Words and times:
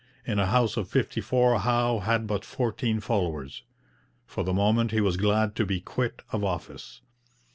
In 0.25 0.39
a 0.39 0.47
house 0.47 0.77
of 0.77 0.89
fifty 0.89 1.21
four 1.21 1.59
Howe 1.59 1.99
had 1.99 2.25
but 2.25 2.43
fourteen 2.43 3.01
followers. 3.01 3.61
For 4.25 4.43
the 4.43 4.51
moment 4.51 4.89
he 4.89 4.99
was 4.99 5.15
glad 5.15 5.55
to 5.57 5.65
be 5.67 5.79
quit 5.79 6.23
of 6.31 6.43
office. 6.43 7.01